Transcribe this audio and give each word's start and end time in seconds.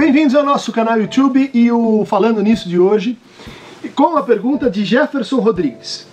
Bem-vindos 0.00 0.34
ao 0.34 0.42
nosso 0.42 0.72
canal 0.72 0.98
YouTube 0.98 1.50
e 1.52 1.70
o 1.70 2.06
Falando 2.06 2.40
Nisso 2.40 2.66
de 2.70 2.78
hoje, 2.78 3.18
com 3.94 4.16
a 4.16 4.22
pergunta 4.22 4.70
de 4.70 4.82
Jefferson 4.82 5.40
Rodrigues. 5.40 6.06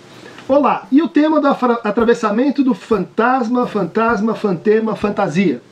Olá, 0.46 0.86
e 0.92 1.00
o 1.00 1.08
tema 1.08 1.40
do 1.40 1.46
atravessamento 1.46 2.62
do 2.62 2.74
fantasma, 2.74 3.66
fantasma, 3.66 4.34
fantema, 4.34 4.94
fantasia, 4.94 5.62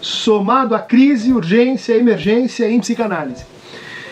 somado 0.00 0.74
à 0.74 0.78
crise, 0.78 1.34
urgência, 1.34 1.92
emergência 1.98 2.66
em 2.66 2.80
psicanálise. 2.80 3.44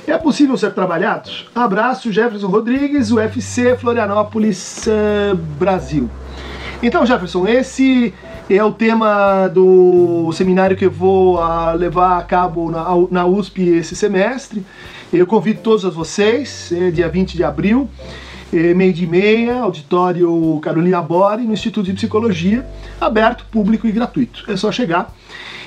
É 0.07 0.19
possível 0.19 0.59
ser 0.59 0.75
trabalhado? 0.75 1.31
Abraço, 1.55 2.13
Jefferson 2.13 2.49
Rodrigues, 2.49 3.11
UFC 3.11 3.75
Florianópolis, 3.79 4.87
uh, 4.87 5.35
Brasil. 5.59 6.11
Então, 6.83 7.07
Jefferson, 7.07 7.49
esse 7.49 8.13
é 8.51 8.65
o 8.65 8.73
tema 8.73 9.49
do 9.49 10.33
seminário 10.33 10.77
que 10.77 10.87
eu 10.87 10.91
vou 10.91 11.37
uh, 11.37 11.77
levar 11.77 12.19
a 12.19 12.23
cabo 12.23 12.71
na, 12.71 12.85
na, 13.11 13.27
USP 13.27 13.63
esse 13.69 13.95
semestre. 13.95 14.65
Eu 15.13 15.27
convido 15.27 15.61
todos 15.61 15.83
vocês, 15.95 16.73
é 16.73 16.91
dia 16.91 17.09
20 17.09 17.37
de 17.37 17.45
abril, 17.45 17.89
é, 18.53 18.73
meio 18.73 18.93
de 18.93 19.07
meia, 19.07 19.61
auditório 19.61 20.59
Carolina 20.63 21.03
Bore, 21.03 21.43
no 21.43 21.53
Instituto 21.53 21.87
de 21.87 21.93
Psicologia, 21.93 22.67
aberto, 22.99 23.45
público 23.51 23.87
e 23.87 23.93
gratuito. 23.93 24.45
É 24.49 24.57
só 24.57 24.73
chegar. 24.73 25.15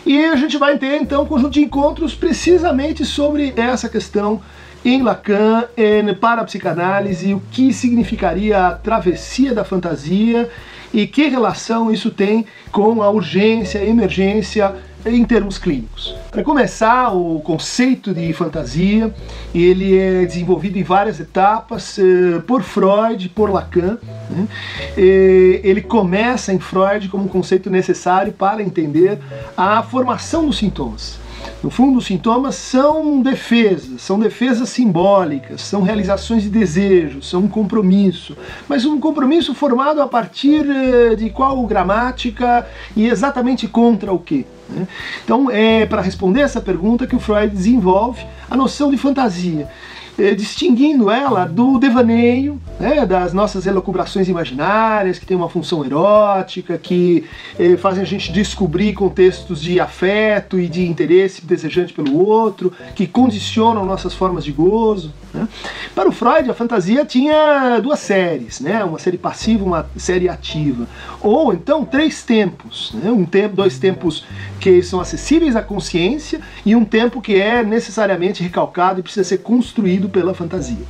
E 0.03 0.25
a 0.25 0.35
gente 0.35 0.57
vai 0.57 0.77
ter 0.79 0.99
então 0.99 1.23
um 1.23 1.25
conjunto 1.27 1.51
de 1.51 1.61
encontros 1.61 2.15
precisamente 2.15 3.05
sobre 3.05 3.53
essa 3.55 3.87
questão 3.87 4.41
em 4.84 5.02
Lacan, 5.02 5.66
em, 5.77 6.13
para 6.13 6.41
a 6.41 6.45
psicanálise, 6.45 7.34
o 7.34 7.41
que 7.52 7.71
significaria 7.73 8.67
a 8.67 8.71
travessia 8.71 9.54
da 9.54 9.63
fantasia 9.63 10.49
e 10.94 11.07
que 11.07 11.27
relação 11.27 11.91
isso 11.91 12.12
tem 12.12 12.45
com 12.71 13.02
a 13.02 13.09
urgência, 13.09 13.80
a 13.80 13.85
emergência 13.85 14.76
em 15.05 15.23
termos 15.23 15.57
clínicos. 15.57 16.15
Para 16.29 16.43
começar, 16.43 17.12
o 17.13 17.40
conceito 17.40 18.13
de 18.13 18.32
fantasia, 18.34 19.13
ele 19.54 19.98
é 19.98 20.26
desenvolvido 20.26 20.77
em 20.77 20.84
várias 20.84 21.20
etapas 21.20 21.98
eh, 21.98 22.40
por 22.45 22.62
Freud, 22.62 23.29
por 23.29 23.49
Lacan. 23.49 23.98
Né? 24.29 24.48
Ele 24.95 25.82
começa 25.82 26.54
em 26.54 26.60
Freud 26.60 27.10
como 27.10 27.23
um 27.23 27.27
conceito 27.27 27.70
necessário 27.70 28.32
para 28.32 28.62
entender 28.62 29.18
a 29.57 29.82
formação 29.82 30.45
dos 30.45 30.57
sintomas. 30.57 31.20
No 31.63 31.70
fundo, 31.70 31.99
os 31.99 32.07
sintomas 32.07 32.55
são 32.55 33.21
defesas, 33.21 34.01
são 34.01 34.20
defesas 34.20 34.70
simbólicas, 34.70 35.62
são 35.62 35.84
realizações 35.84 36.41
de 36.41 36.49
desejos, 36.49 37.29
são 37.29 37.41
um 37.41 37.48
compromisso, 37.48 38.35
mas 38.67 38.84
um 38.84 38.99
compromisso 38.99 39.54
formado 39.54 40.01
a 40.01 40.07
partir 40.07 40.65
eh, 40.67 41.15
de 41.15 41.29
qual 41.29 41.63
gramática 41.67 42.67
e 42.95 43.05
exatamente 43.05 43.67
contra 43.67 44.12
o 44.12 44.17
quê? 44.17 44.43
Né? 44.67 44.87
Então, 45.23 45.51
é 45.51 45.85
para 45.85 46.01
responder 46.01 46.41
essa 46.41 46.59
pergunta 46.59 47.05
que 47.05 47.15
o 47.15 47.20
Freud 47.20 47.55
desenvolve 47.55 48.26
a 48.49 48.57
noção 48.57 48.89
de 48.89 48.98
fantasia. 48.98 49.70
Eh, 50.17 50.35
distinguindo 50.35 51.09
ela 51.09 51.45
do 51.45 51.79
devaneio, 51.79 52.62
né, 52.79 53.05
das 53.05 53.34
nossas 53.34 53.65
elucubrações 53.65 54.27
imaginárias, 54.27 55.17
que 55.17 55.26
tem 55.26 55.37
uma 55.37 55.49
função 55.49 55.85
erótica, 55.85 56.77
que 56.77 57.23
eh, 57.57 57.77
fazem 57.77 58.04
a 58.04 58.05
gente 58.05 58.32
descobrir 58.32 58.93
contextos 58.93 59.62
de 59.62 59.79
afeto 59.79 60.59
e 60.59 60.67
de 60.67 60.85
interesse 60.85 61.45
desejante 61.45 61.93
pelo 61.93 62.17
outro, 62.17 62.73
que 62.93 63.07
condicionam 63.07 63.85
nossas 63.85 64.13
formas 64.13 64.44
de 64.44 64.51
gozo. 64.51 65.13
Né. 65.34 65.47
Para 65.95 66.09
o 66.09 66.12
Freud, 66.12 66.50
a 66.51 66.53
fantasia 66.53 67.06
tinha 67.06 67.79
duas 67.79 68.00
séries, 68.00 68.59
né, 68.59 68.84
uma 68.84 69.00
série 69.00 69.17
passiva 69.17 69.63
uma 69.63 69.89
série 69.95 70.28
ativa, 70.28 70.88
ou 71.22 71.53
então 71.53 71.85
três 71.85 72.22
tempos, 72.22 72.91
né, 72.94 73.09
um 73.09 73.25
tempo, 73.25 73.56
dois 73.56 73.79
tempos 73.79 74.25
que 74.59 74.84
são 74.84 75.00
acessíveis 75.00 75.56
à 75.56 75.62
consciência 75.62 76.41
e 76.66 76.75
um 76.75 76.84
tempo 76.84 77.22
que 77.22 77.39
é 77.39 77.63
necessariamente 77.63 78.44
recalcado 78.44 79.00
e 79.00 79.03
precisa 79.03 79.23
ser 79.23 79.38
construído 79.38 80.09
pela 80.11 80.33
fantasia. 80.33 80.85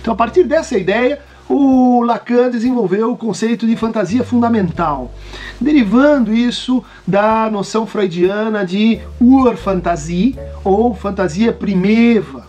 Então, 0.00 0.14
a 0.14 0.16
partir 0.16 0.44
dessa 0.44 0.78
ideia, 0.78 1.20
o 1.48 2.02
Lacan 2.02 2.48
desenvolveu 2.48 3.10
o 3.10 3.16
conceito 3.16 3.66
de 3.66 3.76
fantasia 3.76 4.22
fundamental, 4.22 5.12
derivando 5.60 6.32
isso 6.32 6.82
da 7.04 7.50
noção 7.50 7.86
freudiana 7.86 8.64
de 8.64 9.00
Urfantasie 9.20 10.38
ou 10.62 10.94
fantasia 10.94 11.52
primeva. 11.52 12.48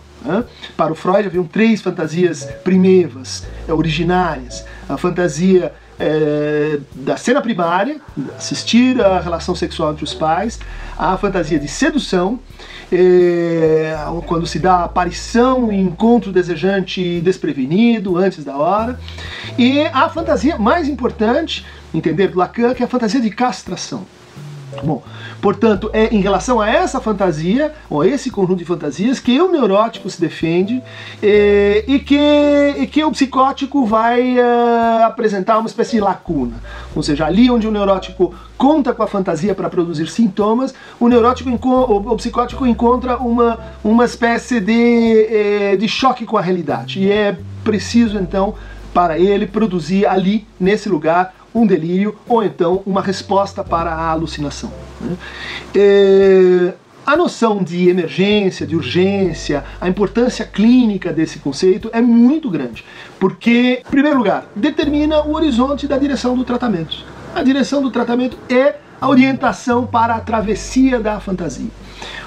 Para 0.76 0.92
o 0.92 0.94
Freud 0.94 1.26
haviam 1.26 1.44
três 1.44 1.82
fantasias 1.82 2.44
primevas, 2.62 3.44
é, 3.68 3.72
originárias. 3.72 4.64
A 4.88 4.96
fantasia 4.96 5.72
é, 5.98 6.78
da 6.94 7.16
cena 7.16 7.40
primária, 7.40 8.00
assistir 8.36 9.00
à 9.00 9.20
relação 9.20 9.54
sexual 9.54 9.92
entre 9.92 10.04
os 10.04 10.14
pais, 10.14 10.58
a 10.98 11.16
fantasia 11.16 11.58
de 11.58 11.68
sedução, 11.68 12.38
é, 12.90 13.94
quando 14.26 14.46
se 14.46 14.58
dá 14.58 14.76
a 14.76 14.84
aparição 14.84 15.72
e 15.72 15.80
encontro 15.80 16.30
desejante 16.32 17.20
desprevenido, 17.20 18.16
antes 18.16 18.44
da 18.44 18.56
hora, 18.56 18.98
e 19.58 19.80
a 19.80 20.08
fantasia 20.08 20.58
mais 20.58 20.88
importante, 20.88 21.64
entender 21.94 22.34
Lacan, 22.34 22.74
que 22.74 22.82
é 22.82 22.86
a 22.86 22.88
fantasia 22.88 23.20
de 23.20 23.30
castração. 23.30 24.04
Bom, 24.82 25.02
portanto, 25.40 25.90
é 25.92 26.14
em 26.14 26.20
relação 26.20 26.60
a 26.60 26.68
essa 26.68 27.00
fantasia, 27.00 27.72
ou 27.90 28.04
esse 28.04 28.30
conjunto 28.30 28.58
de 28.58 28.64
fantasias, 28.64 29.20
que 29.20 29.40
o 29.40 29.50
neurótico 29.50 30.08
se 30.08 30.20
defende 30.20 30.82
e, 31.22 31.84
e 31.86 31.98
que, 31.98 32.74
e 32.78 32.86
que 32.86 33.04
o 33.04 33.10
psicótico 33.10 33.84
vai 33.84 34.38
uh, 34.38 35.04
apresentar 35.04 35.58
uma 35.58 35.68
espécie 35.68 35.92
de 35.92 36.00
lacuna. 36.00 36.54
Ou 36.94 37.02
seja, 37.02 37.26
ali 37.26 37.50
onde 37.50 37.66
o 37.66 37.70
neurótico 37.70 38.34
conta 38.56 38.92
com 38.94 39.02
a 39.02 39.06
fantasia 39.06 39.54
para 39.54 39.68
produzir 39.68 40.08
sintomas, 40.08 40.74
o 40.98 41.08
neurótico, 41.08 41.50
o 41.50 42.16
psicótico 42.16 42.66
encontra 42.66 43.18
uma, 43.18 43.58
uma 43.84 44.04
espécie 44.04 44.60
de, 44.60 45.26
eh, 45.30 45.76
de 45.76 45.88
choque 45.88 46.24
com 46.24 46.36
a 46.36 46.40
realidade. 46.40 47.00
E 47.00 47.10
é 47.10 47.36
preciso, 47.64 48.18
então, 48.18 48.54
para 48.92 49.18
ele 49.18 49.46
produzir 49.46 50.06
ali, 50.06 50.46
nesse 50.60 50.88
lugar, 50.88 51.34
um 51.54 51.66
delírio 51.66 52.16
ou 52.28 52.42
então 52.42 52.82
uma 52.86 53.02
resposta 53.02 53.62
para 53.62 53.92
a 53.92 54.10
alucinação. 54.10 54.72
Né? 55.00 55.16
É, 55.74 56.72
a 57.04 57.16
noção 57.16 57.62
de 57.62 57.88
emergência, 57.88 58.64
de 58.66 58.76
urgência, 58.76 59.64
a 59.80 59.88
importância 59.88 60.44
clínica 60.44 61.12
desse 61.12 61.40
conceito 61.40 61.90
é 61.92 62.00
muito 62.00 62.48
grande, 62.48 62.84
porque, 63.18 63.82
em 63.84 63.90
primeiro 63.90 64.18
lugar, 64.18 64.46
determina 64.54 65.20
o 65.22 65.34
horizonte 65.34 65.88
da 65.88 65.98
direção 65.98 66.36
do 66.36 66.44
tratamento. 66.44 67.04
A 67.34 67.42
direção 67.42 67.82
do 67.82 67.90
tratamento 67.90 68.38
é 68.48 68.76
a 69.00 69.08
orientação 69.08 69.84
para 69.84 70.14
a 70.14 70.20
travessia 70.20 71.00
da 71.00 71.18
fantasia. 71.18 71.66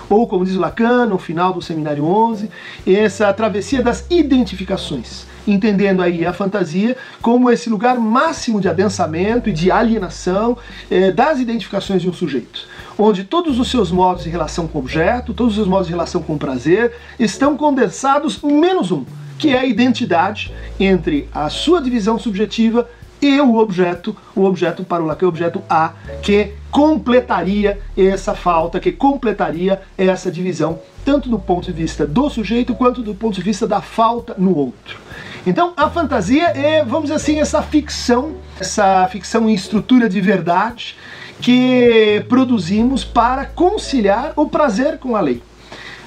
Ou, 0.10 0.28
como 0.28 0.46
diz 0.46 0.56
Lacan 0.56 1.06
no 1.06 1.18
final 1.18 1.54
do 1.54 1.62
Seminário 1.62 2.06
11, 2.06 2.50
essa 2.86 3.32
travessia 3.34 3.82
das 3.82 4.06
identificações. 4.10 5.26
Entendendo 5.48 6.02
aí 6.02 6.26
a 6.26 6.34
fantasia 6.34 6.98
como 7.22 7.52
esse 7.52 7.70
lugar 7.70 8.00
máximo 8.00 8.60
de 8.60 8.68
adensamento 8.68 9.50
e 9.50 9.54
de 9.54 9.70
alienação 9.72 10.58
eh, 10.90 11.12
das 11.12 11.40
identificações 11.40 12.02
de 12.02 12.10
um 12.10 12.14
sujeito, 12.14 12.68
onde 12.98 13.24
todos 13.24 13.60
os 13.60 13.70
seus 13.70 13.92
modos 13.92 14.24
de 14.24 14.30
relação 14.30 14.68
com 14.68 14.80
o 14.80 14.82
objeto, 14.82 15.34
todos 15.36 15.54
os 15.54 15.58
seus 15.58 15.68
modos 15.68 15.86
de 15.86 15.94
relação 15.94 16.22
com 16.24 16.34
o 16.34 16.40
prazer 16.40 16.94
estão 17.20 17.56
condensados 17.56 18.42
menos 18.42 18.92
um, 18.92 19.06
que 19.38 19.50
é 19.50 19.60
a 19.60 19.66
identidade 19.66 20.52
entre 20.80 21.30
a 21.32 21.48
sua 21.50 21.80
divisão 21.80 22.18
subjetiva 22.18 22.90
e 23.22 23.40
o 23.40 23.58
objeto, 23.58 24.16
o 24.36 24.44
objeto 24.44 24.84
para 24.84 25.02
o 25.02 25.06
Lacan, 25.06 25.26
o 25.26 25.30
objeto 25.30 25.62
A, 25.70 25.94
que 26.22 26.54
completaria 26.70 27.80
essa 27.98 28.36
falta, 28.36 28.80
que 28.80 28.92
completaria 28.92 29.82
essa 29.98 30.32
divisão, 30.32 30.80
tanto 31.04 31.30
do 31.30 31.40
ponto 31.40 31.66
de 31.66 31.72
vista 31.72 32.06
do 32.06 32.30
sujeito 32.30 32.76
quanto 32.76 33.02
do 33.02 33.16
ponto 33.16 33.36
de 33.36 33.42
vista 33.42 33.66
da 33.66 33.82
falta 33.82 34.36
no 34.38 34.56
outro. 34.56 35.00
Então 35.48 35.74
a 35.78 35.90
fantasia 35.90 36.48
é, 36.48 36.84
vamos 36.84 37.04
dizer 37.04 37.16
assim, 37.16 37.40
essa 37.40 37.62
ficção, 37.62 38.34
essa 38.60 39.08
ficção 39.10 39.50
em 39.50 39.54
estrutura 39.54 40.10
de 40.10 40.20
verdade 40.20 40.96
que 41.40 42.26
produzimos 42.28 43.04
para 43.04 43.46
conciliar 43.46 44.34
o 44.36 44.48
prazer 44.48 44.98
com 44.98 45.16
a 45.16 45.22
lei. 45.22 45.42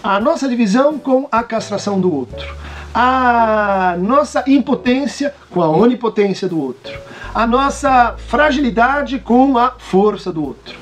A 0.03 0.21
nossa 0.21 0.49
divisão 0.49 0.99
com 0.99 1.29
a 1.31 1.43
castração 1.43 2.01
do 2.01 2.13
outro. 2.15 2.68
A 2.95 3.97
nossa 3.99 4.45
impotência 4.47 5.35
com 5.51 5.63
a 5.63 5.69
onipotência 5.69 6.49
do 6.49 6.61
outro. 6.61 6.99
A 7.35 7.47
nossa 7.47 8.15
fragilidade 8.17 9.19
com 9.19 9.59
a 9.59 9.73
força 9.79 10.33
do 10.33 10.45
outro. 10.45 10.77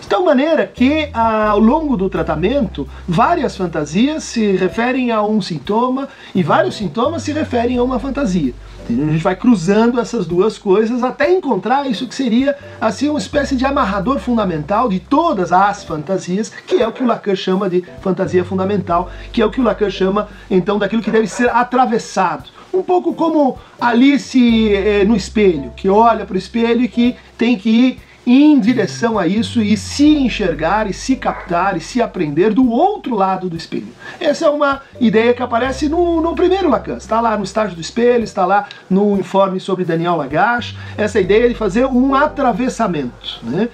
De 0.00 0.08
tal 0.08 0.24
maneira 0.24 0.66
que 0.66 1.10
ao 1.12 1.58
longo 1.58 1.96
do 1.96 2.08
tratamento, 2.08 2.88
várias 3.06 3.56
fantasias 3.56 4.24
se 4.24 4.56
referem 4.56 5.10
a 5.10 5.22
um 5.22 5.40
sintoma 5.40 6.08
e 6.34 6.42
vários 6.42 6.76
sintomas 6.76 7.22
se 7.22 7.32
referem 7.32 7.78
a 7.78 7.82
uma 7.82 7.98
fantasia. 7.98 8.54
A 8.88 8.92
gente 8.92 9.22
vai 9.22 9.36
cruzando 9.36 10.00
essas 10.00 10.26
duas 10.26 10.56
coisas 10.56 11.02
até 11.02 11.30
encontrar 11.30 11.86
isso 11.86 12.08
que 12.08 12.14
seria 12.14 12.56
assim 12.80 13.10
uma 13.10 13.18
espécie 13.18 13.54
de 13.54 13.66
amarrador 13.66 14.18
fundamental 14.18 14.88
de 14.88 14.98
todas 14.98 15.52
as 15.52 15.84
fantasias, 15.84 16.48
que 16.66 16.76
é 16.76 16.88
o 16.88 16.92
que 16.92 17.02
o 17.02 17.06
Lacan 17.06 17.36
chama 17.36 17.68
de 17.68 17.84
fantasia 18.00 18.44
fundamental, 18.44 19.10
que 19.30 19.42
é 19.42 19.46
o 19.46 19.50
que 19.50 19.60
o 19.60 19.64
Lacan 19.64 19.90
chama 19.90 20.28
então 20.50 20.78
daquilo 20.78 21.02
que 21.02 21.10
deve 21.10 21.26
ser 21.26 21.50
atravessado. 21.50 22.48
Um 22.72 22.82
pouco 22.82 23.12
como 23.12 23.58
Alice 23.78 24.72
eh, 24.72 25.04
no 25.04 25.16
espelho, 25.16 25.70
que 25.76 25.88
olha 25.88 26.24
para 26.24 26.34
o 26.34 26.38
espelho 26.38 26.82
e 26.82 26.88
que 26.88 27.14
tem 27.36 27.58
que 27.58 27.98
em 28.28 28.60
direção 28.60 29.18
a 29.18 29.26
isso 29.26 29.62
e 29.62 29.74
se 29.74 30.06
enxergar 30.06 30.86
e 30.86 30.92
se 30.92 31.16
captar 31.16 31.78
e 31.78 31.80
se 31.80 32.02
aprender 32.02 32.52
do 32.52 32.70
outro 32.70 33.14
lado 33.14 33.48
do 33.48 33.56
espelho. 33.56 33.88
Essa 34.20 34.46
é 34.46 34.50
uma 34.50 34.82
ideia 35.00 35.32
que 35.32 35.42
aparece 35.42 35.88
no, 35.88 36.20
no 36.20 36.34
primeiro 36.34 36.68
Lacan, 36.68 36.98
está 36.98 37.22
lá 37.22 37.38
no 37.38 37.44
estágio 37.44 37.74
do 37.74 37.80
espelho, 37.80 38.22
está 38.22 38.44
lá 38.44 38.68
no 38.90 39.18
informe 39.18 39.58
sobre 39.58 39.82
Daniel 39.82 40.16
Lagache, 40.16 40.76
essa 40.98 41.18
ideia 41.18 41.48
de 41.48 41.54
fazer 41.54 41.86
um 41.86 42.14
atravessamento. 42.14 43.40
Né? 43.42 43.68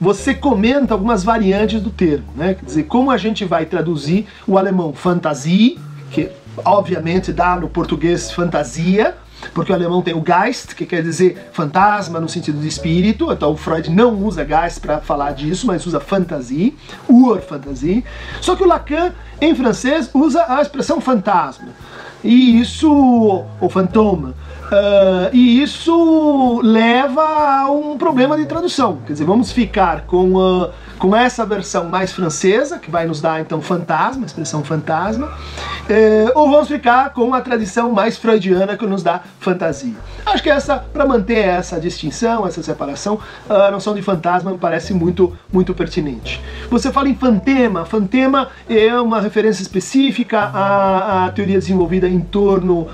Você 0.00 0.32
comenta 0.32 0.94
algumas 0.94 1.22
variantes 1.22 1.82
do 1.82 1.90
termo, 1.90 2.26
né? 2.34 2.54
quer 2.54 2.64
dizer, 2.64 2.84
como 2.84 3.10
a 3.10 3.18
gente 3.18 3.44
vai 3.44 3.66
traduzir 3.66 4.26
o 4.46 4.56
alemão 4.56 4.94
fantasie, 4.94 5.78
que 6.10 6.30
obviamente 6.64 7.32
dá 7.34 7.56
no 7.56 7.68
português 7.68 8.30
fantasia, 8.30 9.14
porque 9.52 9.72
o 9.72 9.74
alemão 9.74 10.02
tem 10.02 10.14
o 10.14 10.22
Geist, 10.24 10.74
que 10.74 10.86
quer 10.86 11.02
dizer 11.02 11.50
fantasma 11.52 12.20
no 12.20 12.28
sentido 12.28 12.60
de 12.60 12.68
espírito, 12.68 13.32
então 13.32 13.52
o 13.52 13.56
Freud 13.56 13.90
não 13.90 14.14
usa 14.14 14.44
Geist 14.44 14.80
para 14.80 15.00
falar 15.00 15.32
disso, 15.32 15.66
mas 15.66 15.84
usa 15.86 16.00
fantasie, 16.00 16.76
Urfantasie. 17.08 18.04
Só 18.40 18.56
que 18.56 18.62
o 18.62 18.66
Lacan, 18.66 19.12
em 19.40 19.54
francês, 19.54 20.10
usa 20.14 20.44
a 20.48 20.62
expressão 20.62 21.00
fantasma. 21.00 21.68
E 22.22 22.60
isso, 22.60 22.90
ou 23.60 23.68
fantoma, 23.68 24.34
uh, 24.70 25.30
e 25.32 25.62
isso 25.62 26.60
leva 26.62 27.22
a 27.22 27.70
um 27.70 27.96
problema 27.96 28.36
de 28.36 28.46
tradução. 28.46 28.98
Quer 29.06 29.12
dizer, 29.12 29.24
vamos 29.24 29.52
ficar 29.52 30.02
com, 30.02 30.34
uh, 30.34 30.70
com 30.98 31.14
essa 31.14 31.44
versão 31.44 31.84
mais 31.84 32.12
francesa, 32.12 32.78
que 32.78 32.90
vai 32.90 33.06
nos 33.06 33.20
dar 33.20 33.40
então 33.40 33.60
fantasma, 33.60 34.24
expressão 34.24 34.64
fantasma, 34.64 35.26
uh, 35.26 36.30
ou 36.34 36.50
vamos 36.50 36.68
ficar 36.68 37.10
com 37.10 37.34
a 37.34 37.40
tradição 37.40 37.92
mais 37.92 38.16
freudiana 38.16 38.76
que 38.76 38.86
nos 38.86 39.02
dá 39.02 39.20
fantasia. 39.40 39.94
Acho 40.24 40.42
que 40.42 40.50
essa, 40.50 40.76
para 40.78 41.04
manter 41.04 41.38
essa 41.38 41.78
distinção, 41.78 42.46
essa 42.46 42.62
separação, 42.62 43.18
a 43.48 43.70
noção 43.70 43.94
de 43.94 44.02
fantasma 44.02 44.50
me 44.52 44.58
parece 44.58 44.94
muito, 44.94 45.36
muito 45.52 45.74
pertinente. 45.74 46.42
Você 46.70 46.90
fala 46.90 47.08
em 47.08 47.14
fantema, 47.14 47.84
fantema 47.84 48.48
é 48.68 48.98
uma 48.98 49.20
referência 49.20 49.62
específica 49.62 50.40
à, 50.40 51.26
à 51.26 51.30
teoria 51.30 51.58
desenvolvida 51.58 52.08
em 52.08 52.20
torno 52.20 52.88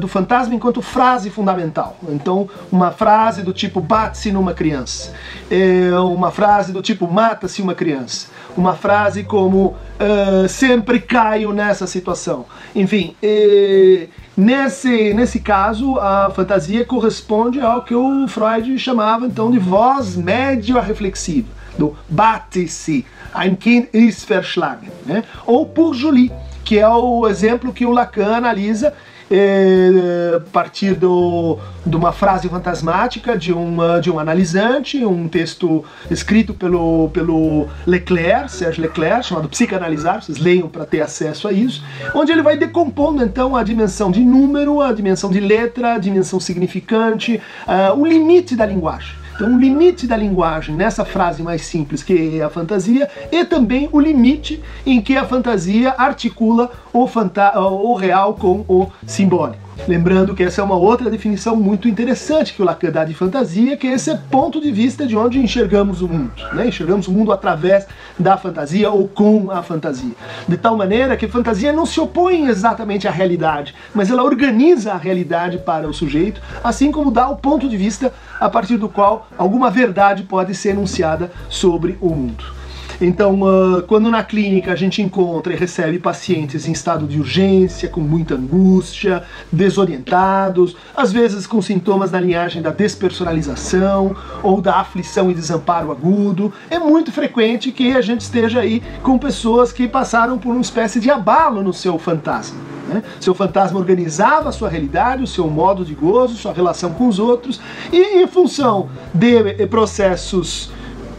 do 0.00 0.08
fantasma 0.08 0.54
enquanto 0.54 0.80
frase 0.80 1.09
fundamental. 1.30 1.96
Então, 2.08 2.48
uma 2.70 2.92
frase 2.92 3.42
do 3.42 3.52
tipo 3.52 3.80
bate-se 3.80 4.30
numa 4.30 4.54
criança, 4.54 5.12
é 5.50 5.90
uma 5.98 6.30
frase 6.30 6.72
do 6.72 6.80
tipo 6.80 7.10
mata-se 7.10 7.60
uma 7.60 7.74
criança, 7.74 8.28
uma 8.56 8.74
frase 8.74 9.24
como 9.24 9.74
uh, 9.98 10.48
sempre 10.48 11.00
caio 11.00 11.52
nessa 11.52 11.86
situação. 11.86 12.46
Enfim, 12.76 13.16
é, 13.22 14.06
nesse, 14.36 15.12
nesse 15.14 15.40
caso, 15.40 15.98
a 15.98 16.30
fantasia 16.30 16.84
corresponde 16.84 17.60
ao 17.60 17.82
que 17.82 17.94
o 17.94 18.28
Freud 18.28 18.78
chamava 18.78 19.26
então 19.26 19.50
de 19.50 19.58
voz 19.58 20.16
média 20.16 20.80
reflexiva, 20.80 21.48
do 21.76 21.96
bate-se, 22.08 23.04
ein 23.34 23.56
Kind 23.56 23.86
ist 23.92 24.26
verschlagen, 24.26 24.90
né? 25.06 25.24
ou 25.46 25.66
por 25.66 25.94
Julie 25.94 26.30
que 26.70 26.78
é 26.78 26.88
o 26.88 27.26
exemplo 27.26 27.72
que 27.72 27.84
o 27.84 27.90
Lacan 27.90 28.36
analisa 28.36 28.94
é, 29.30 30.40
partir 30.52 30.94
do, 30.94 31.58
de 31.86 31.96
uma 31.96 32.12
frase 32.12 32.48
fantasmática 32.48 33.38
de, 33.38 33.52
uma, 33.52 34.00
de 34.00 34.10
um 34.10 34.18
analisante, 34.18 35.04
um 35.04 35.28
texto 35.28 35.84
escrito 36.10 36.52
pelo, 36.52 37.08
pelo 37.10 37.68
Leclerc, 37.86 38.50
Serge 38.50 38.80
Leclerc, 38.80 39.26
chamado 39.26 39.48
Psicanalizar, 39.48 40.22
vocês 40.22 40.38
leiam 40.38 40.68
para 40.68 40.84
ter 40.84 41.00
acesso 41.00 41.46
a 41.46 41.52
isso, 41.52 41.84
onde 42.14 42.32
ele 42.32 42.42
vai 42.42 42.56
decompondo 42.56 43.22
então 43.22 43.54
a 43.54 43.62
dimensão 43.62 44.10
de 44.10 44.20
número, 44.20 44.80
a 44.80 44.92
dimensão 44.92 45.30
de 45.30 45.38
letra, 45.38 45.94
a 45.94 45.98
dimensão 45.98 46.40
significante, 46.40 47.40
uh, 47.66 47.98
o 47.98 48.04
limite 48.04 48.56
da 48.56 48.66
linguagem. 48.66 49.20
Então, 49.40 49.54
o 49.54 49.58
limite 49.58 50.06
da 50.06 50.18
linguagem 50.18 50.74
nessa 50.74 51.02
frase 51.02 51.42
mais 51.42 51.62
simples, 51.62 52.02
que 52.02 52.38
é 52.38 52.42
a 52.42 52.50
fantasia, 52.50 53.08
e 53.32 53.42
também 53.42 53.88
o 53.90 53.98
limite 53.98 54.62
em 54.84 55.00
que 55.00 55.16
a 55.16 55.24
fantasia 55.24 55.94
articula 55.96 56.70
o, 56.92 57.08
o 57.08 57.94
real 57.94 58.34
com 58.34 58.66
o 58.68 58.88
simbólico. 59.06 59.69
Lembrando 59.88 60.34
que 60.34 60.42
essa 60.42 60.60
é 60.60 60.64
uma 60.64 60.76
outra 60.76 61.10
definição 61.10 61.56
muito 61.56 61.88
interessante 61.88 62.54
que 62.54 62.62
o 62.62 62.64
Lacan 62.64 62.90
dá 62.90 63.04
de 63.04 63.14
fantasia, 63.14 63.76
que 63.76 63.86
é 63.86 63.92
esse 63.92 64.14
ponto 64.30 64.60
de 64.60 64.70
vista 64.70 65.06
de 65.06 65.16
onde 65.16 65.38
enxergamos 65.38 66.02
o 66.02 66.08
mundo. 66.08 66.32
Né? 66.52 66.68
Enxergamos 66.68 67.08
o 67.08 67.12
mundo 67.12 67.32
através 67.32 67.86
da 68.18 68.36
fantasia 68.36 68.90
ou 68.90 69.08
com 69.08 69.50
a 69.50 69.62
fantasia. 69.62 70.12
De 70.46 70.56
tal 70.56 70.76
maneira 70.76 71.16
que 71.16 71.26
fantasia 71.26 71.72
não 71.72 71.86
se 71.86 71.98
opõe 71.98 72.46
exatamente 72.46 73.08
à 73.08 73.10
realidade, 73.10 73.74
mas 73.94 74.10
ela 74.10 74.22
organiza 74.22 74.92
a 74.92 74.96
realidade 74.96 75.58
para 75.58 75.88
o 75.88 75.94
sujeito, 75.94 76.40
assim 76.62 76.92
como 76.92 77.10
dá 77.10 77.28
o 77.28 77.36
ponto 77.36 77.68
de 77.68 77.76
vista 77.76 78.12
a 78.38 78.48
partir 78.48 78.76
do 78.76 78.88
qual 78.88 79.28
alguma 79.36 79.70
verdade 79.70 80.22
pode 80.22 80.54
ser 80.54 80.70
enunciada 80.70 81.32
sobre 81.48 81.98
o 82.00 82.10
mundo. 82.10 82.59
Então, 83.00 83.40
uh, 83.40 83.82
quando 83.84 84.10
na 84.10 84.22
clínica 84.22 84.72
a 84.72 84.76
gente 84.76 85.00
encontra 85.00 85.54
e 85.54 85.56
recebe 85.56 85.98
pacientes 85.98 86.68
em 86.68 86.72
estado 86.72 87.06
de 87.06 87.18
urgência, 87.18 87.88
com 87.88 88.00
muita 88.00 88.34
angústia, 88.34 89.22
desorientados, 89.50 90.76
às 90.94 91.10
vezes 91.10 91.46
com 91.46 91.62
sintomas 91.62 92.10
na 92.10 92.20
linhagem 92.20 92.60
da 92.60 92.70
despersonalização 92.70 94.14
ou 94.42 94.60
da 94.60 94.76
aflição 94.76 95.30
e 95.30 95.34
desamparo 95.34 95.90
agudo, 95.90 96.52
é 96.68 96.78
muito 96.78 97.10
frequente 97.10 97.72
que 97.72 97.96
a 97.96 98.02
gente 98.02 98.20
esteja 98.20 98.60
aí 98.60 98.82
com 99.02 99.16
pessoas 99.16 99.72
que 99.72 99.88
passaram 99.88 100.38
por 100.38 100.50
uma 100.50 100.60
espécie 100.60 101.00
de 101.00 101.10
abalo 101.10 101.62
no 101.62 101.72
seu 101.72 101.98
fantasma. 101.98 102.60
Né? 102.86 103.02
Seu 103.18 103.34
fantasma 103.34 103.78
organizava 103.78 104.50
a 104.50 104.52
sua 104.52 104.68
realidade, 104.68 105.22
o 105.22 105.26
seu 105.26 105.48
modo 105.48 105.86
de 105.86 105.94
gozo, 105.94 106.36
sua 106.36 106.52
relação 106.52 106.92
com 106.92 107.08
os 107.08 107.18
outros, 107.18 107.60
e 107.90 108.22
em 108.22 108.26
função 108.26 108.90
de 109.14 109.66
processos 109.68 110.70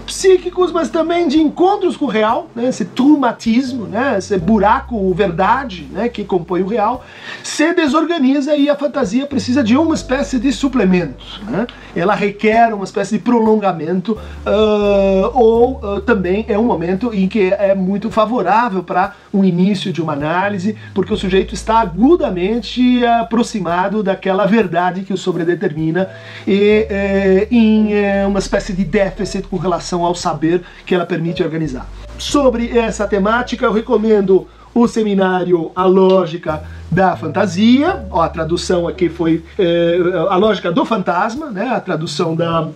psíquicos, 0.02 0.72
mas 0.72 0.90
também 0.90 1.28
de 1.28 1.40
encontros 1.40 1.96
com 1.96 2.06
o 2.06 2.08
real, 2.08 2.50
né? 2.56 2.70
esse 2.70 2.86
traumatismo, 2.86 3.86
né? 3.86 4.16
esse 4.18 4.38
buraco 4.38 5.14
verdade 5.14 5.88
né? 5.92 6.10
que 6.10 6.24
compõe 6.24 6.62
o 6.62 6.68
real, 6.68 7.04
se 7.44 7.74
desorganiza 7.74 8.56
e 8.56 8.70
a 8.70 8.76
fantasia 8.76 9.26
precisa 9.26 9.64
de 9.64 9.78
uma 9.78 9.96
espécie 9.96 10.40
de 10.40 10.52
suplemento. 10.52 11.24
Né? 11.48 11.68
Ela 11.96 12.16
requer 12.16 12.74
uma 12.74 12.84
espécie 12.84 13.18
de 13.18 13.24
prolongamento 13.24 14.14
uh, 14.14 15.32
ou 15.34 15.80
uh, 15.84 16.02
também 16.02 16.46
é 16.48 16.58
um 16.58 16.64
momento 16.64 17.14
em 17.14 17.28
que 17.28 17.52
é 17.54 17.76
muito 17.76 18.10
favorável 18.10 18.84
para 18.84 19.14
um 19.34 19.44
início 19.44 19.94
de 19.94 20.02
uma 20.02 20.14
análise, 20.14 20.76
porque 20.94 21.14
o 21.14 21.18
sujeito 21.18 21.54
está 21.54 21.80
agudamente 21.80 23.06
aproximado 23.06 24.04
daquela 24.04 24.46
verdade 24.46 25.02
que 25.02 25.14
o 25.14 25.18
sobredetermina 25.18 26.10
e 26.48 26.88
eh, 26.90 27.48
em 27.50 27.94
eh, 27.94 28.26
uma 28.26 28.40
espécie 28.40 28.74
de 28.74 28.84
déficit 28.84 29.48
com 29.48 29.58
relação 29.58 29.91
relação 29.92 30.06
ao 30.06 30.16
saber 30.16 30.64
que 30.86 30.96
ela 30.96 31.06
permite 31.06 31.44
organizar. 31.44 31.88
Sobre 32.18 32.78
essa 32.78 33.08
temática, 33.08 33.66
eu 33.66 33.74
recomendo 33.74 34.48
o 34.74 34.88
seminário 34.88 35.72
A 35.76 35.86
Lógica 35.86 36.64
da 36.90 37.16
Fantasia, 37.18 38.06
ó, 38.10 38.22
a 38.22 38.30
tradução 38.30 38.88
aqui 38.88 39.10
foi 39.10 39.44
é, 39.60 39.98
A 40.30 40.36
Lógica 40.38 40.72
do 40.72 40.86
Fantasma, 40.86 41.52
né, 41.52 41.70
a 41.70 41.80
tradução 41.80 42.36
da, 42.36 42.70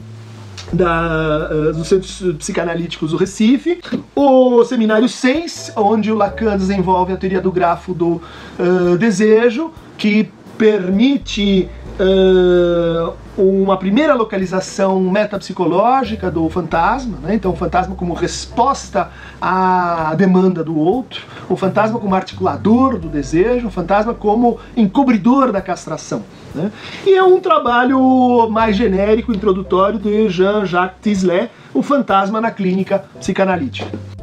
da, 0.73 1.49
uh, 1.51 1.73
dos 1.73 1.87
Centros 1.87 2.21
Psicanalíticos 2.37 3.11
do 3.11 3.17
Recife, 3.17 3.79
o 4.13 4.63
Seminário 4.65 5.07
6, 5.07 5.73
onde 5.75 6.11
o 6.11 6.15
Lacan 6.15 6.57
desenvolve 6.57 7.13
a 7.13 7.17
teoria 7.17 7.41
do 7.41 7.51
grafo 7.51 7.93
do 7.93 8.21
uh, 8.59 8.97
desejo, 8.97 9.71
que 9.97 10.29
permite 10.57 11.69
uh, 11.99 13.13
uma 13.37 13.77
primeira 13.77 14.13
localização 14.13 14.99
metapsicológica 15.01 16.31
do 16.31 16.49
fantasma, 16.49 17.17
né? 17.21 17.35
então 17.35 17.51
o 17.51 17.55
fantasma 17.55 17.95
como 17.95 18.13
resposta 18.13 19.09
à 19.41 20.13
demanda 20.15 20.63
do 20.63 20.77
outro, 20.77 21.23
o 21.49 21.55
fantasma 21.55 21.99
como 21.99 22.15
articulador 22.15 22.97
do 22.97 23.09
desejo, 23.09 23.67
o 23.67 23.71
fantasma 23.71 24.13
como 24.13 24.57
encobridor 24.75 25.51
da 25.51 25.61
castração. 25.61 26.23
Né? 26.53 26.71
E 27.05 27.13
é 27.13 27.23
um 27.23 27.39
trabalho 27.39 28.49
mais 28.49 28.75
genérico, 28.75 29.33
introdutório 29.33 29.99
de 29.99 30.29
Jean-Jacques 30.29 30.97
Tislet, 31.01 31.51
o 31.73 31.81
fantasma 31.81 32.39
na 32.39 32.51
clínica 32.51 33.03
psicanalítica. 33.19 34.14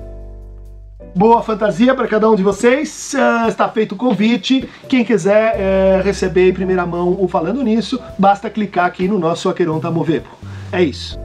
Boa 1.15 1.43
fantasia 1.43 1.95
para 1.95 2.09
cada 2.09 2.31
um 2.31 2.35
de 2.35 2.43
vocês. 2.43 3.13
Uh, 3.15 3.49
está 3.49 3.69
feito 3.69 3.93
o 3.93 3.97
convite. 3.97 4.69
Quem 4.89 5.05
quiser 5.05 5.57
uh, 5.57 6.03
receber 6.03 6.49
em 6.49 6.55
primeira 6.55 6.87
mão 6.87 7.17
o 7.21 7.29
Falando 7.29 7.63
Nisso, 7.63 8.01
basta 8.19 8.49
clicar 8.49 8.87
aqui 8.87 9.07
no 9.07 9.19
nosso 9.19 9.51
Aqueronta 9.51 9.91
Movebo. 9.91 10.29
É 10.73 10.83
isso. 10.83 11.21